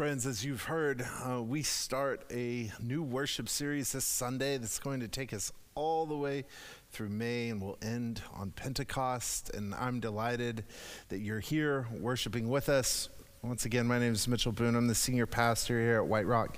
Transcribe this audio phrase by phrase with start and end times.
[0.00, 5.00] Friends, as you've heard, uh, we start a new worship series this Sunday that's going
[5.00, 6.46] to take us all the way
[6.90, 9.50] through May and we'll end on Pentecost.
[9.50, 10.64] And I'm delighted
[11.10, 13.10] that you're here worshiping with us.
[13.42, 14.74] Once again, my name is Mitchell Boone.
[14.74, 16.56] I'm the senior pastor here at White Rock.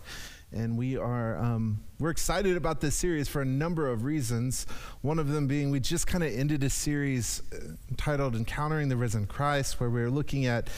[0.52, 4.66] And we are um, we're excited about this series for a number of reasons.
[5.00, 8.96] One of them being we just kind of ended a series uh, entitled "Encountering the
[8.96, 10.68] Risen Christ," where we are looking at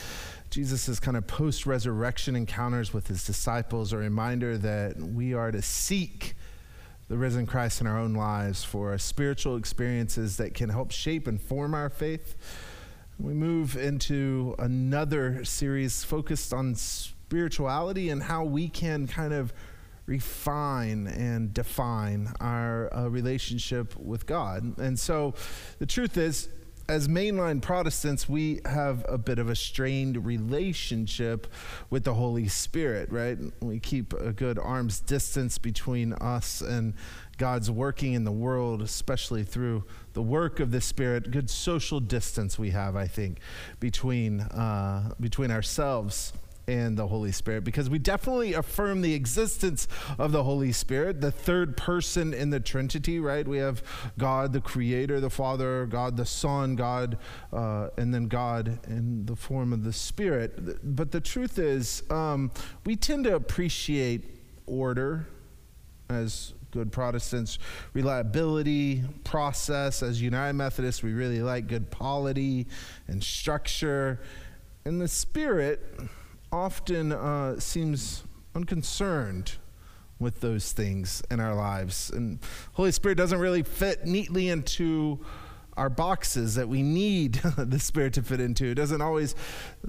[0.54, 5.60] Jesus' kind of post resurrection encounters with his disciples, a reminder that we are to
[5.60, 6.36] seek
[7.08, 11.42] the risen Christ in our own lives for spiritual experiences that can help shape and
[11.42, 12.36] form our faith.
[13.18, 19.52] We move into another series focused on spirituality and how we can kind of
[20.06, 24.78] refine and define our uh, relationship with God.
[24.78, 25.34] And so
[25.80, 26.48] the truth is,
[26.88, 31.46] as mainline Protestants, we have a bit of a strained relationship
[31.88, 33.38] with the Holy Spirit, right?
[33.60, 36.94] We keep a good arm's distance between us and
[37.38, 41.30] God's working in the world, especially through the work of the Spirit.
[41.30, 43.38] Good social distance we have, I think,
[43.80, 46.32] between uh, between ourselves
[46.66, 49.86] and the Holy Spirit because we definitely affirm the existence
[50.18, 53.46] of the Holy Spirit, the third person in the Trinity, right?
[53.46, 53.82] We have
[54.18, 57.18] God the Creator, the Father, God the Son, God,
[57.52, 60.96] uh, and then God in the form of the Spirit.
[60.96, 62.50] But the truth is, um,
[62.84, 64.22] we tend to appreciate
[64.66, 65.26] order
[66.08, 67.58] as good Protestants,
[67.92, 70.02] reliability, process.
[70.02, 72.66] As United Methodists, we really like good polity
[73.06, 74.20] and structure.
[74.84, 75.80] And the Spirit,
[76.54, 78.22] often uh, seems
[78.54, 79.56] unconcerned
[80.20, 82.10] with those things in our lives.
[82.10, 82.38] And
[82.74, 85.18] Holy Spirit doesn't really fit neatly into
[85.76, 88.66] our boxes that we need the Spirit to fit into.
[88.66, 89.34] It doesn't always,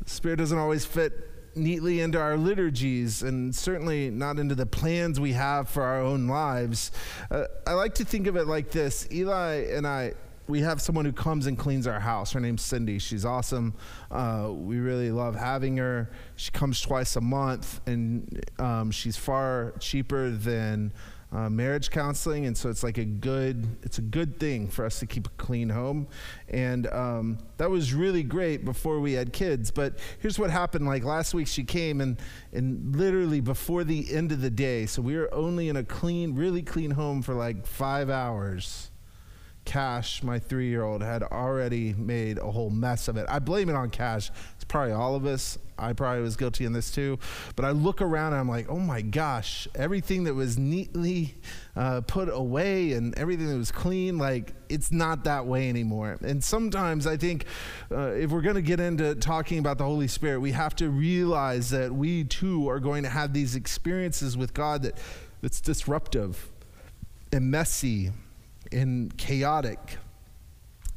[0.05, 1.13] Spirit doesn't always fit
[1.55, 6.27] neatly into our liturgies and certainly not into the plans we have for our own
[6.27, 6.91] lives.
[7.29, 10.15] Uh, I like to think of it like this Eli and I
[10.47, 12.33] we have someone who comes and cleans our house.
[12.33, 12.99] Her name's Cindy.
[12.99, 13.73] She's awesome.
[14.11, 16.11] Uh, we really love having her.
[16.35, 20.93] She comes twice a month, and um, she's far cheaper than
[21.31, 24.99] uh, marriage counseling, and so it's like a good it's a good thing for us
[24.99, 26.07] to keep a clean home,
[26.47, 29.71] and um, that was really great before we had kids.
[29.71, 32.17] But here's what happened: like last week, she came and
[32.53, 36.35] and literally before the end of the day, so we were only in a clean,
[36.35, 38.91] really clean home for like five hours
[39.65, 43.25] Cash, my three year old, had already made a whole mess of it.
[43.27, 44.31] I blame it on Cash.
[44.55, 45.57] It's probably all of us.
[45.77, 47.19] I probably was guilty in this too.
[47.55, 51.35] But I look around and I'm like, oh my gosh, everything that was neatly
[51.75, 56.17] uh, put away and everything that was clean, like it's not that way anymore.
[56.21, 57.45] And sometimes I think
[57.91, 60.89] uh, if we're going to get into talking about the Holy Spirit, we have to
[60.89, 64.97] realize that we too are going to have these experiences with God that,
[65.41, 66.51] that's disruptive
[67.33, 68.11] and messy
[68.71, 69.97] and chaotic.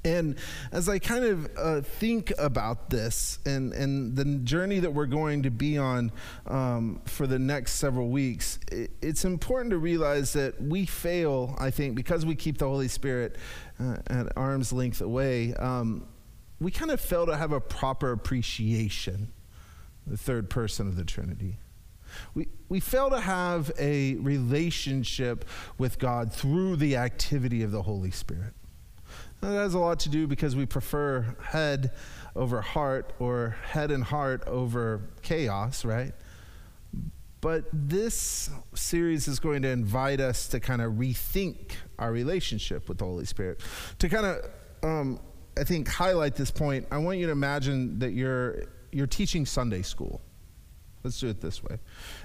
[0.04, 0.36] And
[0.70, 5.42] as I kind of uh, think about this and, and the journey that we're going
[5.42, 6.12] to be on
[6.46, 11.70] um, for the next several weeks, it, it's important to realize that we fail, I
[11.70, 13.36] think, because we keep the Holy Spirit
[13.80, 15.54] uh, at arm's length away.
[15.54, 16.06] Um,
[16.60, 19.32] we kind of fail to have a proper appreciation,
[20.06, 21.58] the third person of the Trinity.
[22.34, 25.44] We, we fail to have a relationship
[25.78, 28.54] with God through the activity of the Holy Spirit.
[29.40, 31.92] that has a lot to do because we prefer head
[32.36, 36.12] over heart or head and heart over chaos, right?
[37.40, 42.98] But this series is going to invite us to kind of rethink our relationship with
[42.98, 43.60] the Holy Spirit.
[44.00, 44.50] To kind of,
[44.82, 45.20] um,
[45.56, 49.82] I think, highlight this point, I want you to imagine that you're, you're teaching Sunday
[49.82, 50.20] school.
[51.08, 51.78] Let's do it this way.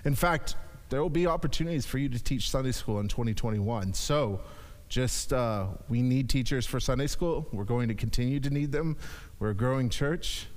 [0.04, 0.58] In fact,
[0.90, 3.94] there will be opportunities for you to teach Sunday school in 2021.
[3.94, 4.42] So,
[4.90, 7.48] just uh, we need teachers for Sunday school.
[7.54, 8.98] We're going to continue to need them.
[9.40, 10.48] We're a growing church.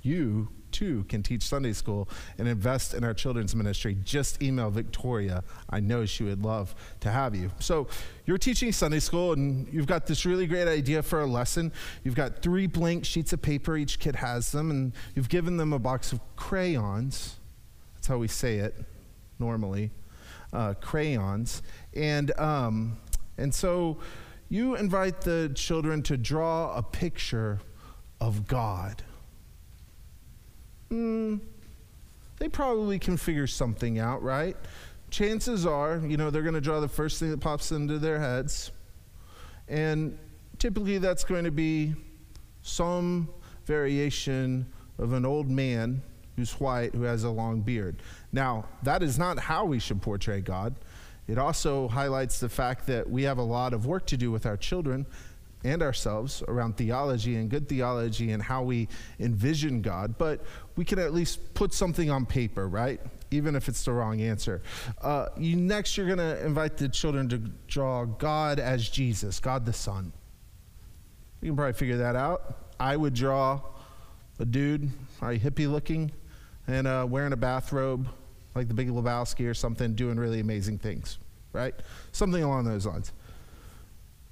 [0.00, 3.98] You too can teach Sunday school and invest in our children's ministry.
[4.04, 5.44] Just email Victoria.
[5.68, 7.50] I know she would love to have you.
[7.58, 7.88] So,
[8.24, 11.72] you're teaching Sunday school and you've got this really great idea for a lesson.
[12.04, 15.74] You've got three blank sheets of paper, each kid has them, and you've given them
[15.74, 17.36] a box of crayons
[18.10, 18.74] how we say it
[19.38, 19.92] normally.
[20.52, 21.62] Uh, crayons.
[21.94, 22.98] And, um,
[23.38, 23.98] and so
[24.48, 27.60] you invite the children to draw a picture
[28.20, 29.04] of God.
[30.90, 31.40] Mm,
[32.38, 34.56] they probably can figure something out, right?
[35.10, 38.18] Chances are, you know, they're going to draw the first thing that pops into their
[38.18, 38.72] heads.
[39.68, 40.18] And
[40.58, 41.94] typically that's going to be
[42.62, 43.28] some
[43.66, 44.66] variation
[44.98, 46.02] of an old man
[46.40, 47.96] who's white, who has a long beard.
[48.32, 50.74] Now, that is not how we should portray God.
[51.28, 54.46] It also highlights the fact that we have a lot of work to do with
[54.46, 55.04] our children
[55.64, 58.88] and ourselves around theology and good theology and how we
[59.18, 60.40] envision God, but
[60.76, 62.98] we can at least put something on paper, right?
[63.30, 64.62] Even if it's the wrong answer.
[65.02, 67.36] Uh, you, next, you're going to invite the children to
[67.68, 70.10] draw God as Jesus, God the Son.
[71.42, 72.70] You can probably figure that out.
[72.80, 73.60] I would draw
[74.40, 76.10] a dude, probably hippie looking,
[76.66, 78.08] and uh, wearing a bathrobe
[78.54, 81.18] like the Big Lebowski or something, doing really amazing things,
[81.52, 81.74] right?
[82.12, 83.12] Something along those lines.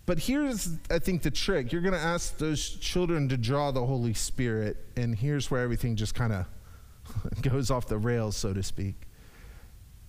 [0.06, 1.70] But here's, I think, the trick.
[1.70, 5.96] You're going to ask those children to draw the Holy Spirit, and here's where everything
[5.96, 6.46] just kind of
[7.42, 8.94] goes off the rails, so to speak.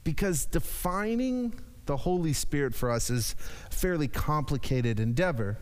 [0.04, 1.54] Because defining
[1.86, 3.36] the Holy Spirit for us is
[3.70, 5.58] a fairly complicated endeavor.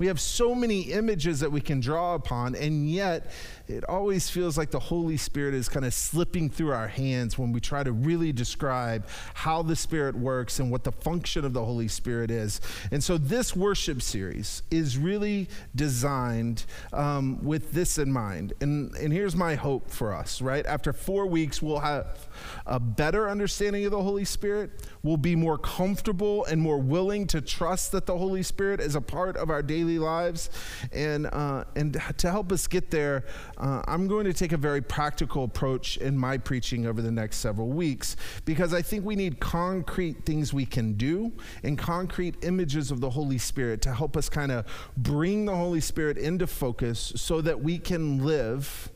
[0.00, 3.30] We have so many images that we can draw upon, and yet
[3.68, 7.52] it always feels like the Holy Spirit is kind of slipping through our hands when
[7.52, 11.62] we try to really describe how the Spirit works and what the function of the
[11.62, 12.62] Holy Spirit is.
[12.90, 16.64] And so, this worship series is really designed
[16.94, 18.54] um, with this in mind.
[18.62, 20.64] And, and here's my hope for us, right?
[20.64, 22.26] After four weeks, we'll have
[22.64, 24.70] a better understanding of the Holy Spirit.
[25.02, 29.02] We'll be more comfortable and more willing to trust that the Holy Spirit is a
[29.02, 30.50] part of our daily lives.
[30.92, 33.24] And, uh, and to help us get there,
[33.58, 37.38] uh, I'm going to take a very practical approach in my preaching over the next
[37.38, 41.32] several weeks because I think we need concrete things we can do
[41.62, 44.66] and concrete images of the Holy Spirit to help us kind of
[44.96, 48.90] bring the Holy Spirit into focus so that we can live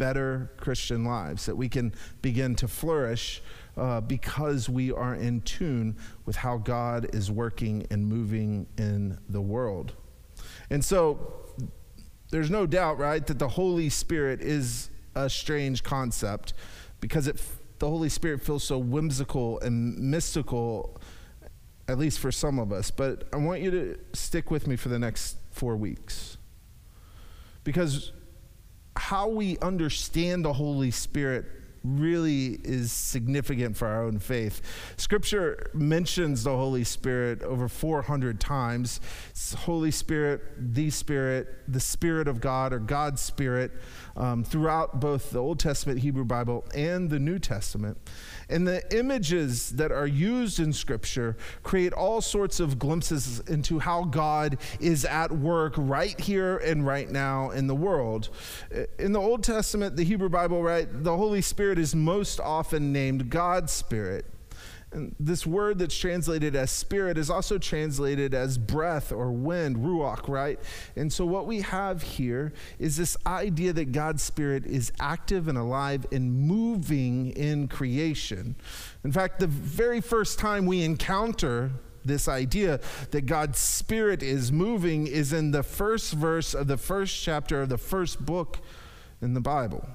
[0.00, 3.42] better Christian lives, that we can begin to flourish
[3.76, 9.42] uh, because we are in tune with how God is working and moving in the
[9.42, 9.92] world.
[10.70, 11.34] And so
[12.30, 16.54] there's no doubt, right, that the Holy Spirit is a strange concept
[17.00, 17.42] because it,
[17.80, 21.00] the Holy Spirit feels so whimsical and mystical,
[21.88, 22.90] at least for some of us.
[22.90, 26.36] But I want you to stick with me for the next four weeks.
[27.64, 28.12] Because
[28.96, 31.46] how we understand the Holy Spirit
[31.82, 34.60] really is significant for our own faith.
[34.96, 39.00] Scripture mentions the Holy Spirit over 400 times.
[39.30, 43.72] It's Holy Spirit, the Spirit, the Spirit of God, or God's Spirit,
[44.16, 47.98] um, throughout both the Old Testament Hebrew Bible and the New Testament.
[48.50, 54.04] And the images that are used in Scripture create all sorts of glimpses into how
[54.04, 58.28] God is at work right here and right now in the world.
[58.98, 63.30] In the Old Testament, the Hebrew Bible, right, the Holy Spirit is most often named
[63.30, 64.26] God's Spirit.
[64.92, 70.28] And this word that's translated as spirit is also translated as breath or wind, ruach,
[70.28, 70.58] right?
[70.96, 75.56] And so what we have here is this idea that God's spirit is active and
[75.56, 78.56] alive and moving in creation.
[79.04, 81.70] In fact, the very first time we encounter
[82.04, 87.22] this idea that God's spirit is moving is in the first verse of the first
[87.22, 88.58] chapter of the first book
[89.20, 89.86] in the Bible.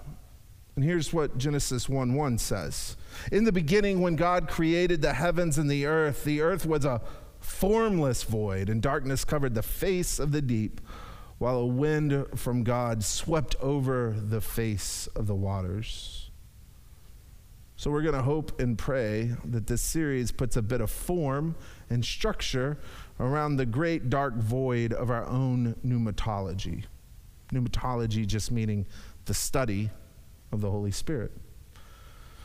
[0.76, 2.98] And here's what Genesis 1 1 says
[3.32, 7.02] In the beginning, when God created the heavens and the earth, the earth was a
[7.40, 10.82] formless void, and darkness covered the face of the deep,
[11.38, 16.30] while a wind from God swept over the face of the waters.
[17.78, 21.56] So, we're going to hope and pray that this series puts a bit of form
[21.90, 22.78] and structure
[23.20, 26.84] around the great dark void of our own pneumatology.
[27.54, 28.86] Pneumatology just meaning
[29.26, 29.90] the study
[30.56, 31.32] of the Holy Spirit.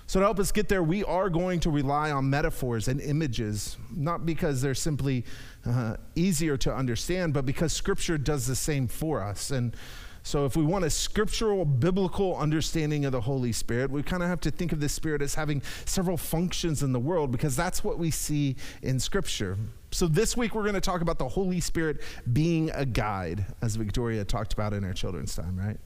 [0.06, 3.76] So, to help us get there, we are going to rely on metaphors and images,
[3.94, 5.24] not because they're simply
[5.64, 9.52] uh, easier to understand, but because Scripture does the same for us.
[9.52, 9.76] And
[10.22, 14.28] so, if we want a scriptural, biblical understanding of the Holy Spirit, we kind of
[14.28, 17.82] have to think of the Spirit as having several functions in the world because that's
[17.82, 19.56] what we see in Scripture.
[19.92, 22.00] So, this week we're going to talk about the Holy Spirit
[22.32, 25.78] being a guide, as Victoria talked about in our children's time, right?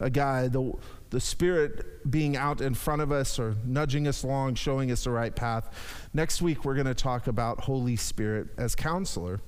[0.00, 0.72] A guy, the,
[1.10, 5.10] the Spirit being out in front of us or nudging us along, showing us the
[5.10, 6.08] right path.
[6.12, 9.40] Next week, we're going to talk about Holy Spirit as counselor,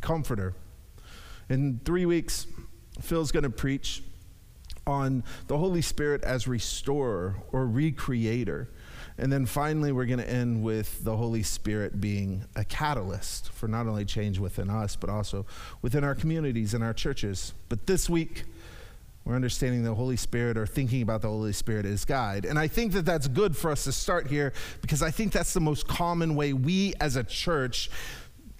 [0.00, 0.54] comforter.
[1.48, 2.46] In three weeks,
[3.00, 4.02] Phil's going to preach
[4.86, 8.68] on the Holy Spirit as restorer or recreator.
[9.18, 13.68] And then finally, we're going to end with the Holy Spirit being a catalyst for
[13.68, 15.44] not only change within us, but also
[15.82, 17.52] within our communities and our churches.
[17.68, 18.44] But this week,
[19.32, 22.44] understanding the Holy Spirit or thinking about the Holy Spirit as guide.
[22.44, 25.52] And I think that that's good for us to start here because I think that's
[25.52, 27.90] the most common way we as a church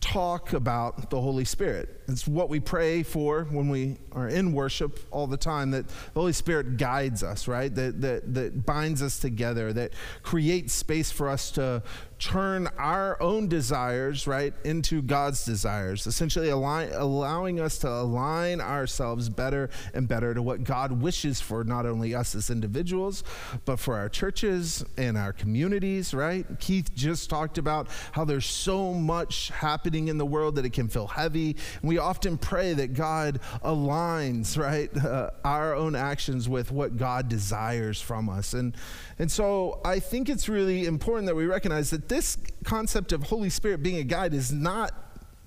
[0.01, 2.03] talk about the Holy Spirit.
[2.09, 6.21] It's what we pray for when we are in worship all the time that the
[6.21, 7.73] Holy Spirit guides us, right?
[7.75, 11.83] That, that, that binds us together, that creates space for us to
[12.21, 19.29] turn our own desires, right, into God's desires, essentially align, allowing us to align ourselves
[19.31, 23.25] better and better to what God wishes for not only us as individuals,
[23.65, 26.47] but for our churches and our communities, right?
[26.61, 30.89] Keith just talked about how there's so much happening in the world that it can
[30.89, 31.57] feel heavy.
[31.81, 37.29] And we often pray that God aligns, right, uh, our own actions with what God
[37.29, 38.53] desires from us.
[38.53, 38.77] And,
[39.21, 43.51] and so I think it's really important that we recognize that this concept of Holy
[43.51, 44.95] Spirit being a guide is not,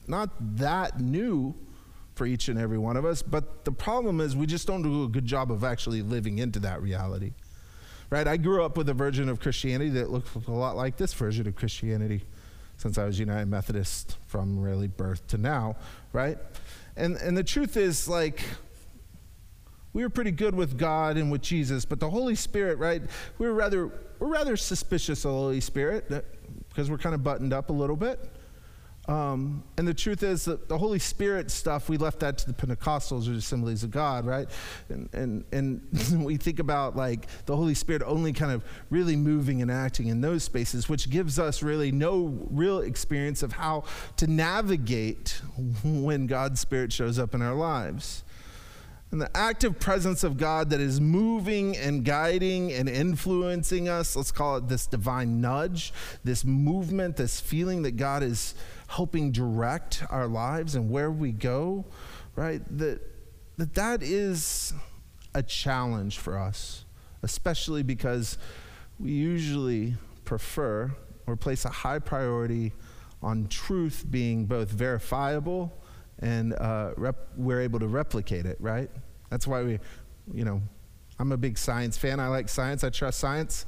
[0.05, 1.55] not that new
[2.13, 3.23] for each and every one of us.
[3.23, 6.59] But the problem is we just don't do a good job of actually living into
[6.59, 7.33] that reality.
[8.11, 8.27] Right?
[8.27, 11.47] I grew up with a version of Christianity that looked a lot like this version
[11.47, 12.21] of Christianity
[12.77, 15.77] since I was United Methodist from really birth to now,
[16.11, 16.37] right?
[16.95, 18.43] And and the truth is like
[19.93, 23.01] we were pretty good with God and with Jesus, but the Holy Spirit, right?
[23.38, 26.09] We were rather we're rather suspicious of the Holy Spirit
[26.69, 28.19] because we're kind of buttoned up a little bit.
[29.05, 32.53] Um, and the truth is that the Holy Spirit stuff, we left that to the
[32.53, 34.47] Pentecostals or assemblies of God, right?
[34.88, 39.62] And, and, and we think about like the Holy Spirit only kind of really moving
[39.62, 43.83] and acting in those spaces, which gives us really no real experience of how
[44.15, 45.41] to navigate
[45.83, 48.23] when God's Spirit shows up in our lives.
[49.13, 54.32] And the active presence of God that is moving and guiding and influencing us, let's
[54.32, 55.93] call it this divine nudge,
[56.24, 58.55] this movement, this feeling that God is
[58.88, 61.86] helping direct our lives and where we go,
[62.36, 62.63] right?
[62.75, 63.01] That
[63.58, 64.74] that, that is
[65.36, 66.86] a challenge for us,
[67.22, 68.39] especially because
[69.00, 69.93] we usually
[70.25, 70.91] prefer
[71.27, 72.74] or place a high priority
[73.22, 75.72] on truth being both verifiable
[76.23, 78.89] and uh, rep- we're able to replicate it, right?
[79.29, 79.79] That's why we,
[80.33, 80.61] you know,
[81.19, 82.19] I'm a big science fan.
[82.19, 83.65] I like science, I trust science.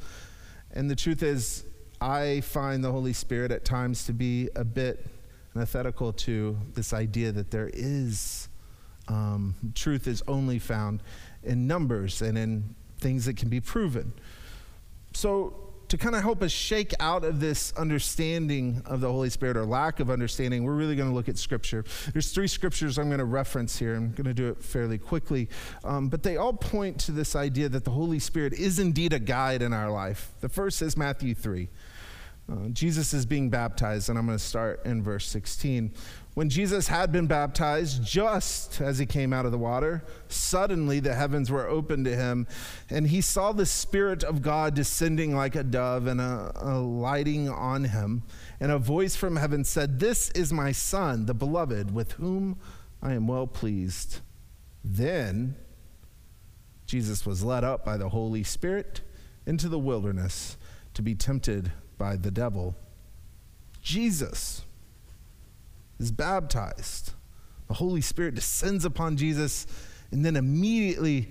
[0.72, 1.66] And the truth is,
[2.00, 5.06] I find the Holy Spirit at times to be a bit
[5.54, 8.48] antithetical to this idea that there is
[9.08, 11.04] um, truth is only found
[11.44, 14.14] in numbers and in things that can be proven.
[15.14, 15.65] So,
[15.98, 19.66] to kind of help us shake out of this understanding of the Holy Spirit or
[19.66, 21.86] lack of understanding, we're really going to look at Scripture.
[22.12, 23.96] There's three scriptures I'm going to reference here.
[23.96, 25.48] I'm going to do it fairly quickly,
[25.86, 29.20] um, but they all point to this idea that the Holy Spirit is indeed a
[29.20, 30.34] guide in our life.
[30.42, 31.70] The first is Matthew 3.
[32.52, 35.94] Uh, Jesus is being baptized, and I'm going to start in verse 16.
[36.36, 41.16] When Jesus had been baptized, just as he came out of the water, suddenly the
[41.16, 42.46] heavens were opened to him,
[42.90, 48.24] and he saw the Spirit of God descending like a dove and alighting on him.
[48.60, 52.60] And a voice from heaven said, This is my Son, the beloved, with whom
[53.02, 54.20] I am well pleased.
[54.84, 55.56] Then
[56.86, 59.00] Jesus was led up by the Holy Spirit
[59.46, 60.58] into the wilderness
[60.96, 62.76] to be tempted by the devil.
[63.82, 64.66] Jesus
[66.00, 67.14] is baptized.
[67.68, 69.66] The Holy Spirit descends upon Jesus
[70.12, 71.30] and then immediately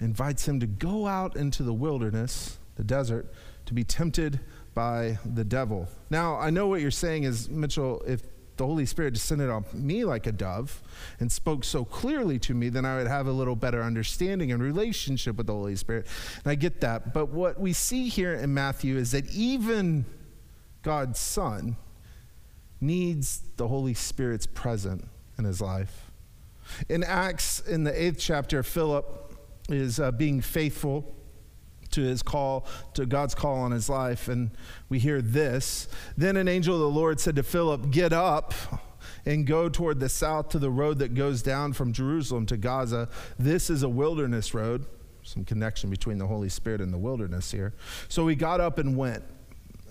[0.00, 3.32] invites him to go out into the wilderness, the desert,
[3.66, 4.40] to be tempted
[4.74, 5.88] by the devil.
[6.10, 8.22] Now, I know what you're saying is, Mitchell, if
[8.56, 10.80] the Holy Spirit descended on me like a dove
[11.18, 14.62] and spoke so clearly to me, then I would have a little better understanding and
[14.62, 16.06] relationship with the Holy Spirit.
[16.44, 17.12] And I get that.
[17.12, 20.04] But what we see here in Matthew is that even
[20.82, 21.76] God's Son
[22.84, 25.06] needs the Holy Spirit's presence
[25.38, 26.10] in his life.
[26.88, 29.34] In Acts, in the eighth chapter, Philip
[29.68, 31.14] is uh, being faithful
[31.90, 34.28] to his call, to God's call on his life.
[34.28, 34.50] And
[34.88, 35.88] we hear this.
[36.16, 38.52] Then an angel of the Lord said to Philip, Get up
[39.26, 43.08] and go toward the south to the road that goes down from Jerusalem to Gaza.
[43.38, 44.86] This is a wilderness road.
[45.22, 47.74] Some connection between the Holy Spirit and the wilderness here.
[48.08, 49.24] So he got up and went.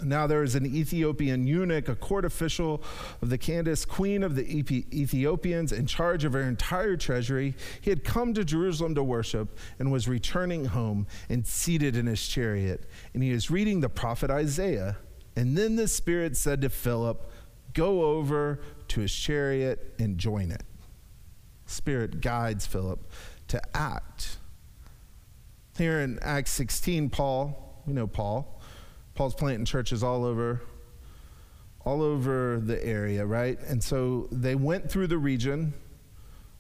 [0.04, 2.84] Now there is an Ethiopian eunuch, a court official
[3.22, 7.56] of the Candace, queen of the Ethiopians, in charge of her entire treasury.
[7.82, 12.28] He had come to Jerusalem to worship and was returning home and seated in his
[12.28, 12.90] chariot.
[13.14, 14.98] And he was reading the prophet Isaiah.
[15.36, 17.30] And then the Spirit said to Philip,
[17.74, 20.64] Go over to his chariot and join it.
[21.66, 23.12] Spirit guides Philip
[23.48, 24.38] to act.
[25.78, 28.62] Here in Acts 16, Paul, we know Paul,
[29.16, 30.62] Paul's planting churches all over
[31.86, 33.60] all over the area, right?
[33.68, 35.74] And so they went through the region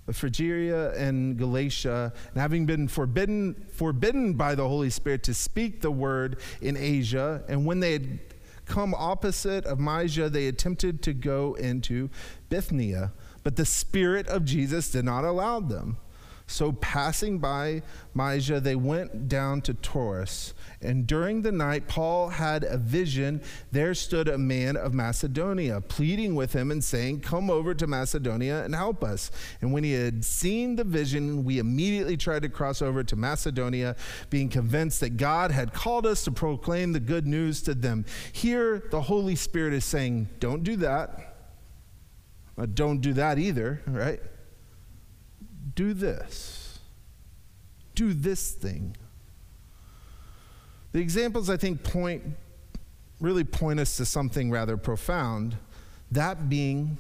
[0.05, 5.81] of Phrygia and Galatia, and having been forbidden forbidden by the Holy Spirit to speak
[5.81, 8.19] the word in Asia, and when they had
[8.65, 12.10] come opposite of Mysia, they attempted to go into
[12.50, 15.98] Bithynia, but the Spirit of Jesus did not allow them.
[16.45, 17.83] So, passing by
[18.13, 20.53] Mysia, they went down to Troas.
[20.81, 23.41] And during the night, Paul had a vision.
[23.71, 28.63] There stood a man of Macedonia, pleading with him and saying, Come over to Macedonia
[28.65, 29.31] and help us.
[29.62, 33.95] And when he had seen the vision, we immediately tried to cross over to Macedonia,
[34.29, 38.05] being convinced that God had called us to proclaim the good news to them.
[38.33, 41.35] Here, the Holy Spirit is saying, Don't do that.
[42.73, 44.19] Don't do that either, right?
[45.75, 46.79] Do this.
[47.95, 48.95] Do this thing.
[50.91, 52.23] The examples, I think, point
[53.19, 55.57] really point us to something rather profound.
[56.11, 56.97] That being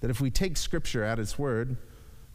[0.00, 1.76] that if we take Scripture at its word,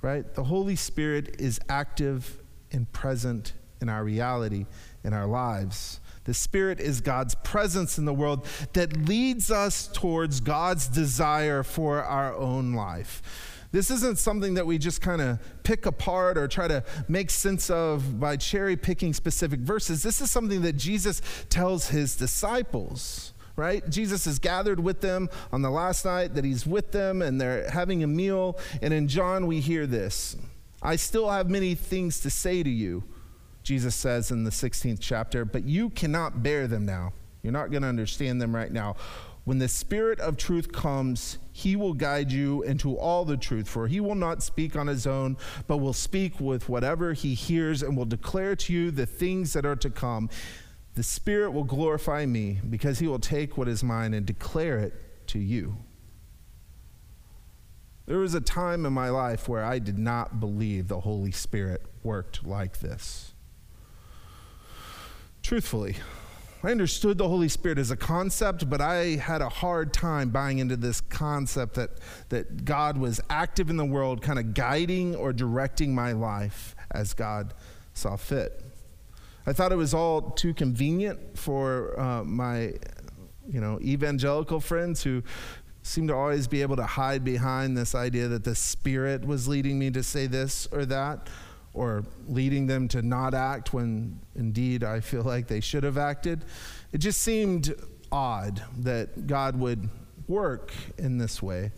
[0.02, 2.40] right, the Holy Spirit is active
[2.72, 4.66] and present in our reality,
[5.04, 6.00] in our lives.
[6.24, 12.04] The Spirit is God's presence in the world that leads us towards God's desire for
[12.04, 13.57] our own life.
[13.72, 17.70] This isn't something that we just kind of pick apart or try to make sense
[17.70, 20.04] of by cherry picking specific verses.
[20.04, 23.90] This is something that Jesus tells his disciples right?
[23.90, 27.68] Jesus is gathered with them on the last night that he's with them and they're
[27.70, 28.58] having a meal.
[28.84, 30.38] And in John, we hear this
[30.82, 33.04] I still have many things to say to you,
[33.64, 37.14] Jesus says in the 16th chapter, but you cannot bear them now.
[37.42, 38.96] You're not going to understand them right now.
[39.48, 43.88] When the Spirit of truth comes, he will guide you into all the truth, for
[43.88, 45.38] he will not speak on his own,
[45.68, 49.66] but will speak with whatever he hears and will declare to you the things that
[49.66, 50.30] are to come.
[50.96, 55.28] The Spirit will glorify me because he will take what is mine and declare it
[55.28, 55.78] to you.
[58.06, 61.86] There was a time in my life where I did not believe the Holy Spirit
[62.04, 63.34] worked like this.
[65.42, 65.96] Truthfully,
[66.64, 70.58] I understood the Holy Spirit as a concept, but I had a hard time buying
[70.58, 71.92] into this concept that,
[72.30, 77.14] that God was active in the world, kind of guiding or directing my life as
[77.14, 77.54] God
[77.94, 78.64] saw fit.
[79.46, 82.74] I thought it was all too convenient for uh, my,
[83.48, 85.24] you know, evangelical friends who
[85.84, 89.78] seem to always be able to hide behind this idea that the Spirit was leading
[89.78, 91.30] me to say this or that
[91.78, 96.44] or leading them to not act when indeed I feel like they should have acted.
[96.92, 97.74] It just seemed
[98.12, 99.90] odd that God would
[100.28, 101.72] work in this way.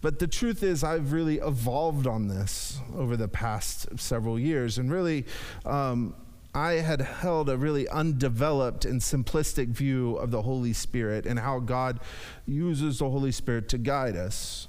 [0.00, 4.78] But the truth is, I've really evolved on this over the past several years.
[4.78, 5.24] And really,
[5.64, 6.14] um,
[6.54, 11.58] I had held a really undeveloped and simplistic view of the Holy Spirit and how
[11.58, 12.00] God
[12.46, 14.68] uses the Holy Spirit to guide us.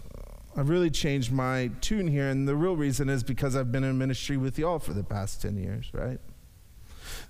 [0.57, 3.97] I've really changed my tune here, and the real reason is because I've been in
[3.97, 6.19] ministry with y'all for the past 10 years, right?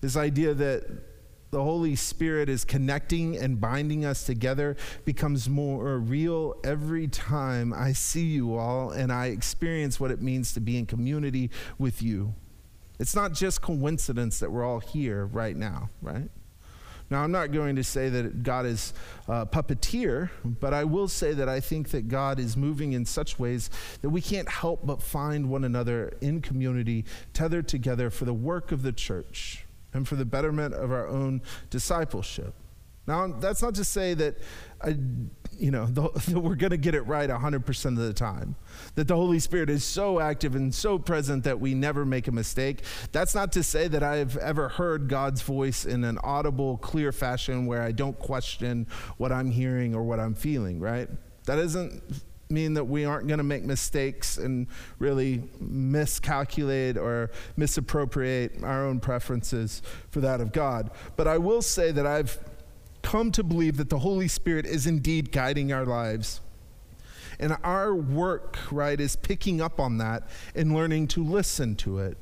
[0.02, 0.86] This idea that
[1.52, 7.94] the Holy Spirit is connecting and binding us together becomes more real every time I
[7.94, 12.36] see you all and I experience what it means to be in community with you.
[13.00, 16.30] It's not just coincidence that we're all here right now, right?
[17.10, 18.94] Now, I'm not going to say that God is
[19.28, 23.38] a puppeteer, but I will say that I think that God is moving in such
[23.38, 23.70] ways
[24.02, 28.72] that we can't help but find one another in community, tethered together for the work
[28.72, 32.54] of the church and for the betterment of our own discipleship.
[33.08, 34.38] Now, that's not to say that
[34.82, 34.98] I,
[35.58, 38.56] you know, the, we're going to get it right 100% of the time.
[38.96, 42.32] That the Holy Spirit is so active and so present that we never make a
[42.32, 42.82] mistake.
[43.12, 47.66] That's not to say that I've ever heard God's voice in an audible, clear fashion
[47.66, 48.88] where I don't question
[49.18, 51.10] what I'm hearing or what I'm feeling, right?
[51.46, 52.02] That doesn't
[52.50, 54.68] mean that we aren't going to make mistakes and
[55.00, 60.92] really miscalculate or misappropriate our own preferences for that of God.
[61.16, 62.38] But I will say that I've
[63.16, 66.42] come to believe that the Holy Spirit is indeed guiding our lives.
[67.40, 72.18] And our work, right, is picking up on that and learning to listen to it.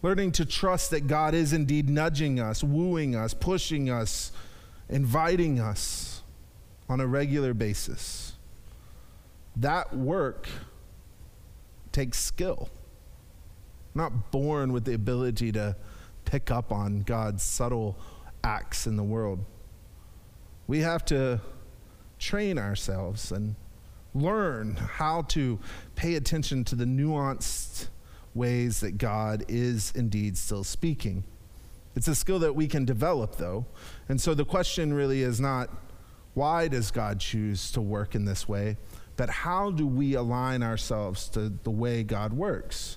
[0.00, 4.32] Learning to trust that God is indeed nudging us, wooing us, pushing us,
[4.88, 6.22] inviting us
[6.88, 8.32] on a regular basis.
[9.54, 10.48] That work
[11.92, 12.70] takes skill.
[13.94, 15.76] not born with the ability to
[16.24, 17.98] pick up on God's subtle
[18.42, 19.44] acts in the world.
[20.66, 21.40] We have to
[22.18, 23.56] train ourselves and
[24.14, 25.58] learn how to
[25.94, 27.88] pay attention to the nuanced
[28.34, 31.24] ways that God is indeed still speaking.
[31.94, 33.66] It's a skill that we can develop, though.
[34.08, 35.70] And so the question really is not
[36.34, 38.78] why does God choose to work in this way,
[39.16, 42.96] but how do we align ourselves to the way God works?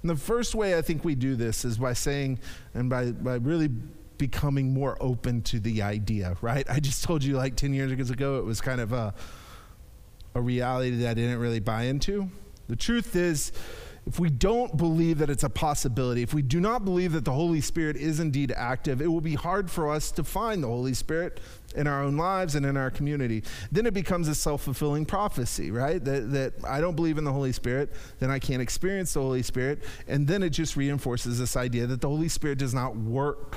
[0.00, 2.40] And the first way I think we do this is by saying,
[2.74, 3.68] and by, by really
[4.18, 6.68] becoming more open to the idea, right?
[6.68, 9.14] I just told you like 10 years ago, it was kind of a,
[10.34, 12.28] a reality that I didn't really buy into.
[12.68, 13.52] The truth is,
[14.06, 17.32] if we don't believe that it's a possibility, if we do not believe that the
[17.32, 20.92] Holy Spirit is indeed active, it will be hard for us to find the Holy
[20.92, 21.38] Spirit
[21.76, 23.44] in our own lives and in our community.
[23.70, 26.04] Then it becomes a self fulfilling prophecy, right?
[26.04, 29.42] That, that I don't believe in the Holy Spirit, then I can't experience the Holy
[29.42, 29.84] Spirit.
[30.08, 33.54] And then it just reinforces this idea that the Holy Spirit does not work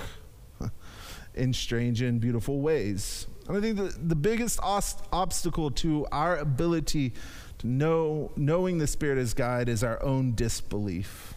[1.35, 3.27] in strange and beautiful ways.
[3.47, 7.13] And I think the, the biggest os- obstacle to our ability
[7.59, 11.34] to know, knowing the Spirit as guide is our own disbelief.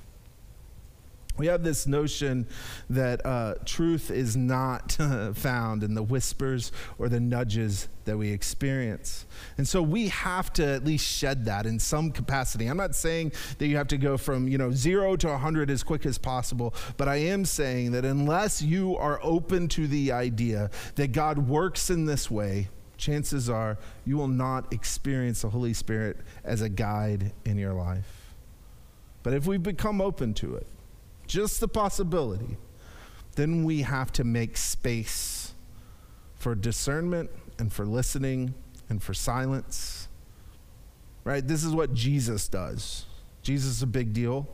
[1.38, 2.46] We have this notion
[2.90, 4.92] that uh, truth is not
[5.34, 9.24] found in the whispers or the nudges that we experience.
[9.56, 12.66] And so we have to at least shed that in some capacity.
[12.66, 15.82] I'm not saying that you have to go from, you know, 0 to 100 as
[15.82, 20.70] quick as possible, but I am saying that unless you are open to the idea
[20.96, 26.16] that God works in this way, chances are you will not experience the Holy Spirit
[26.44, 28.34] as a guide in your life.
[29.22, 30.66] But if we become open to it,
[31.28, 32.56] just the possibility,
[33.36, 35.52] then we have to make space
[36.34, 38.54] for discernment and for listening
[38.88, 40.08] and for silence.
[41.24, 41.46] Right?
[41.46, 43.04] This is what Jesus does.
[43.42, 44.48] Jesus is a big deal,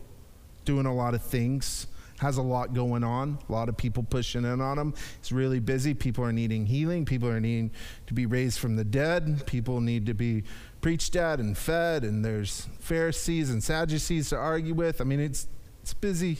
[0.64, 1.86] doing a lot of things,
[2.18, 4.94] has a lot going on, a lot of people pushing in on him.
[5.20, 5.94] He's really busy.
[5.94, 7.70] People are needing healing, people are needing
[8.06, 10.44] to be raised from the dead, people need to be
[10.80, 15.00] preached at and fed, and there's Pharisees and Sadducees to argue with.
[15.00, 15.48] I mean, it's
[15.82, 16.38] it's busy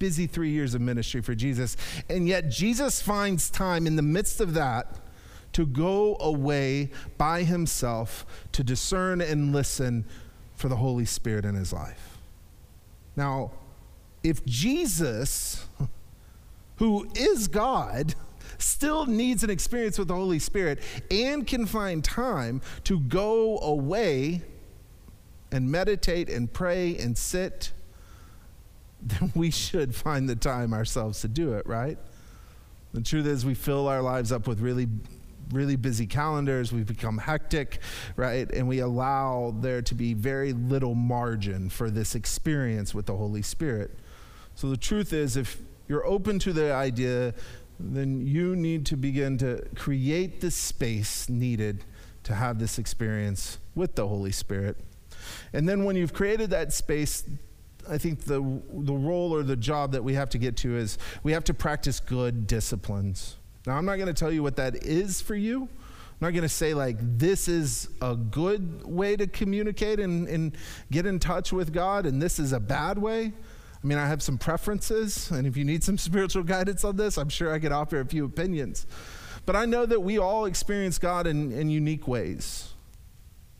[0.00, 1.76] busy three years of ministry for Jesus.
[2.08, 4.98] And yet, Jesus finds time in the midst of that
[5.52, 10.04] to go away by himself to discern and listen
[10.56, 12.18] for the Holy Spirit in his life.
[13.14, 13.52] Now,
[14.24, 15.66] if Jesus,
[16.76, 18.14] who is God,
[18.58, 24.42] still needs an experience with the Holy Spirit and can find time to go away
[25.52, 27.72] and meditate and pray and sit
[29.02, 31.98] then we should find the time ourselves to do it, right?
[32.92, 34.88] The truth is, we fill our lives up with really,
[35.52, 36.72] really busy calendars.
[36.72, 37.80] We become hectic,
[38.16, 38.50] right?
[38.50, 43.42] And we allow there to be very little margin for this experience with the Holy
[43.42, 43.96] Spirit.
[44.54, 45.58] So the truth is, if
[45.88, 47.32] you're open to the idea,
[47.78, 51.84] then you need to begin to create the space needed
[52.24, 54.76] to have this experience with the Holy Spirit.
[55.52, 57.24] And then when you've created that space,
[57.88, 58.40] I think the,
[58.72, 61.54] the role or the job that we have to get to is we have to
[61.54, 63.36] practice good disciplines.
[63.66, 65.62] Now, I'm not going to tell you what that is for you.
[65.62, 70.56] I'm not going to say, like, this is a good way to communicate and, and
[70.90, 73.32] get in touch with God, and this is a bad way.
[73.82, 77.16] I mean, I have some preferences, and if you need some spiritual guidance on this,
[77.16, 78.86] I'm sure I could offer a few opinions.
[79.46, 82.72] But I know that we all experience God in, in unique ways.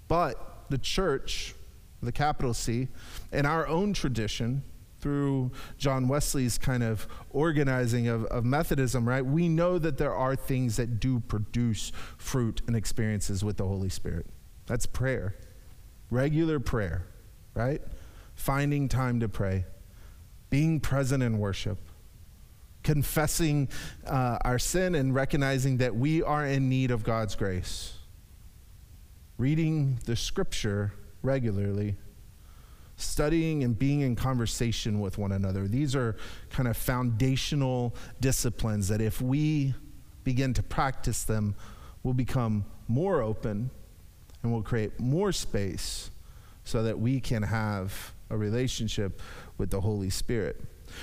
[0.09, 1.55] But the church
[2.03, 2.89] the capital C,
[3.33, 4.63] in our own tradition,
[5.01, 9.25] through John Wesley's kind of organizing of, of, Methodism, right?
[9.25, 13.89] We know that there are things that do produce fruit and experiences with the Holy
[13.89, 14.27] Spirit.
[14.67, 15.37] That's prayer,
[16.11, 17.07] regular prayer,
[17.55, 17.81] right?
[18.35, 19.65] Finding time to pray,
[20.51, 21.79] being present in worship,
[22.83, 23.69] confessing
[24.07, 27.95] uh, our sin and recognizing that we are in need of God's grace,
[29.39, 31.97] reading the scripture regularly,
[32.97, 35.67] studying and being in conversation with one another.
[35.67, 36.17] These are
[36.51, 39.75] kind of foundational disciplines that if we
[40.25, 41.55] begin to practice them,
[42.03, 43.71] we'll become more open
[44.43, 46.11] and we'll create more space
[46.65, 49.21] so that we can have a relationship
[49.59, 50.61] with the Holy Spirit.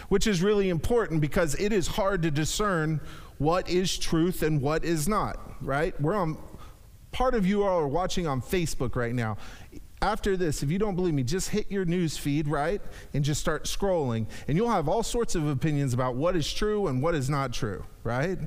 [0.10, 3.00] Which is really important because it is hard to discern
[3.38, 6.00] what is truth and what is not, right?
[6.02, 6.38] We're on
[7.12, 9.38] part of you all are watching on Facebook right now
[10.02, 12.82] after this, if you don't believe me, just hit your news feed, right?
[13.14, 14.28] And just start scrolling.
[14.48, 17.52] And you'll have all sorts of opinions about what is true and what is not
[17.52, 18.38] true, right?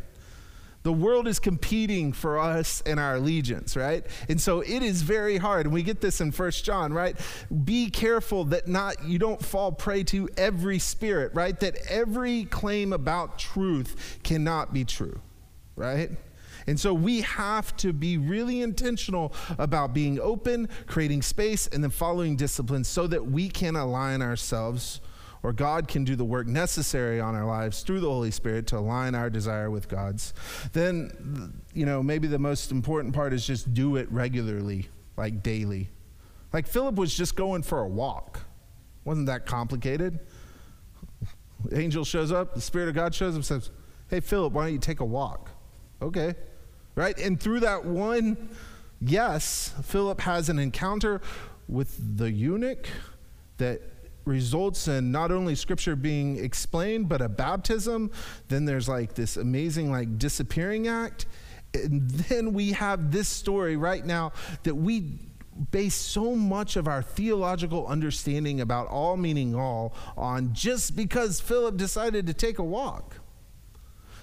[0.82, 4.06] The world is competing for us and our allegiance, right?
[4.28, 5.66] And so it is very hard.
[5.66, 7.16] And we get this in First John, right?
[7.64, 11.58] Be careful that not you don't fall prey to every spirit, right?
[11.60, 15.20] That every claim about truth cannot be true,
[15.76, 16.10] right?
[16.66, 21.90] And so we have to be really intentional about being open, creating space, and then
[21.90, 25.00] following discipline so that we can align ourselves
[25.42, 28.78] or God can do the work necessary on our lives through the Holy Spirit to
[28.78, 30.34] align our desire with God's.
[30.72, 35.88] Then, you know, maybe the most important part is just do it regularly, like daily.
[36.52, 38.40] Like Philip was just going for a walk.
[39.04, 40.20] Wasn't that complicated?
[41.72, 43.70] angel shows up, the Spirit of God shows up, says,
[44.08, 45.50] Hey, Philip, why don't you take a walk?
[46.02, 46.34] Okay.
[46.94, 47.18] Right?
[47.18, 48.50] And through that one
[49.00, 51.20] yes, Philip has an encounter
[51.68, 52.88] with the eunuch
[53.56, 53.80] that
[54.24, 58.10] results in not only scripture being explained but a baptism.
[58.48, 61.26] Then there's like this amazing like disappearing act.
[61.74, 64.32] And then we have this story right now
[64.64, 65.18] that we
[65.70, 71.76] base so much of our theological understanding about all meaning all on just because Philip
[71.76, 73.19] decided to take a walk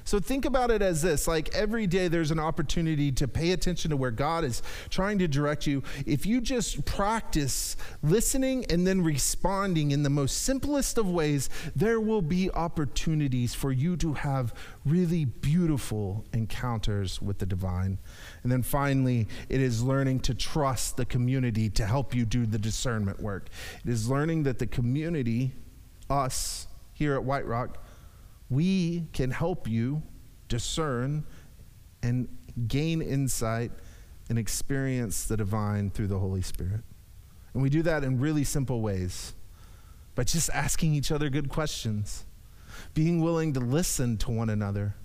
[0.08, 3.92] so think about it as this like every day there's an opportunity to pay attention
[3.92, 5.84] to where God is trying to direct you.
[6.06, 12.00] If you just practice listening and then responding in the most simplest of ways, there
[12.00, 14.54] will be opportunities for you to have
[14.86, 17.98] really beautiful encounters with the divine.
[18.44, 22.58] And then finally, it is learning to trust the community to help you do the
[22.58, 23.50] discernment work.
[23.84, 25.52] It is learning that the community,
[26.10, 27.80] us here at White Rock,
[28.50, 30.02] we can help you
[30.48, 31.26] discern
[32.02, 32.28] and
[32.68, 33.72] gain insight
[34.30, 36.82] and experience the divine through the Holy Spirit.
[37.54, 39.34] And we do that in really simple ways
[40.16, 42.26] by just asking each other good questions,
[42.94, 44.96] being willing to listen to one another,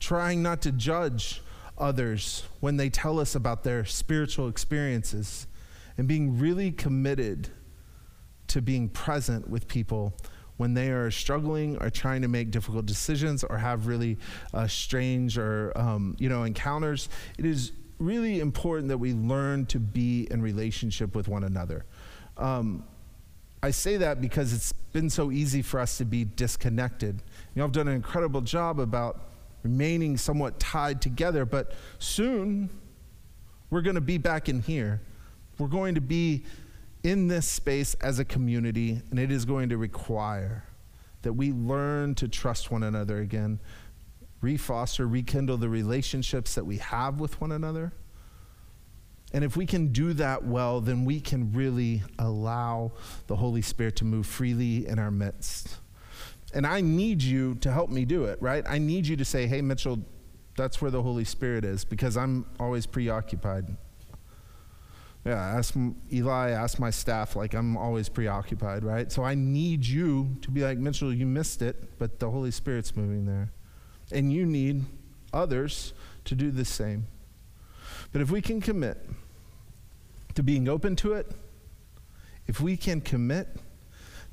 [0.00, 1.42] trying not to judge
[1.78, 5.46] others when they tell us about their spiritual experiences,
[5.96, 7.48] and being really committed
[8.48, 10.14] to being present with people
[10.56, 14.16] when they are struggling or trying to make difficult decisions or have really
[14.52, 19.78] uh, strange or um, you know encounters it is really important that we learn to
[19.78, 21.84] be in relationship with one another.
[22.36, 22.84] Um,
[23.62, 27.22] i say that because it's been so easy for us to be disconnected.
[27.54, 29.30] You know i've done an incredible job about
[29.62, 32.68] remaining somewhat tied together but soon
[33.74, 35.00] we're going to be back in here.
[35.58, 36.44] We're going to be
[37.04, 40.64] in this space as a community, and it is going to require
[41.22, 43.60] that we learn to trust one another again,
[44.40, 47.92] refoster, rekindle the relationships that we have with one another.
[49.32, 52.92] And if we can do that well, then we can really allow
[53.26, 55.76] the Holy Spirit to move freely in our midst.
[56.54, 58.64] And I need you to help me do it, right?
[58.68, 59.98] I need you to say, hey, Mitchell,
[60.56, 63.76] that's where the Holy Spirit is, because I'm always preoccupied.
[65.24, 65.74] Yeah, ask
[66.12, 69.10] Eli, ask my staff, like I'm always preoccupied, right?
[69.10, 72.94] So I need you to be like, Mitchell, you missed it, but the Holy Spirit's
[72.94, 73.50] moving there.
[74.12, 74.84] And you need
[75.32, 75.94] others
[76.26, 77.06] to do the same.
[78.12, 78.98] But if we can commit
[80.34, 81.32] to being open to it,
[82.46, 83.48] if we can commit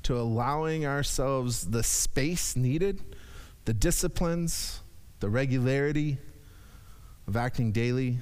[0.02, 3.02] to allowing ourselves the space needed,
[3.64, 4.80] the disciplines,
[5.20, 6.18] the regularity
[7.26, 8.18] of acting daily,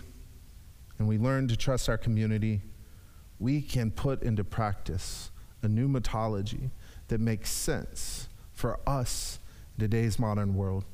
[1.01, 2.61] and we learn to trust our community,
[3.39, 5.31] we can put into practice
[5.63, 6.71] a new methodology
[7.09, 9.39] that makes sense for us
[9.77, 10.85] in today's modern world,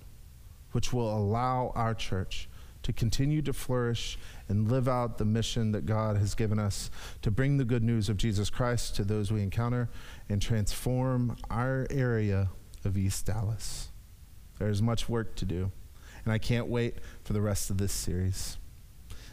[0.71, 2.49] which will allow our church
[2.85, 4.17] to continue to flourish
[4.49, 6.89] and live out the mission that God has given us
[7.23, 9.89] to bring the good news of Jesus Christ to those we encounter
[10.29, 12.49] and transform our area
[12.85, 13.89] of East Dallas.
[14.61, 15.73] There's much work to do,
[16.25, 18.57] and I can't wait for the rest of this series